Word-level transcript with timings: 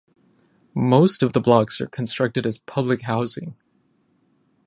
Most 0.73 1.21
of 1.21 1.33
the 1.33 1.39
blocks 1.39 1.79
are 1.79 1.85
constructed 1.85 2.47
as 2.47 2.57
public 2.57 3.01
housing. 3.03 3.55